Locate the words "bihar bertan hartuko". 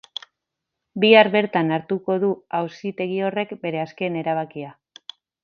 1.03-2.15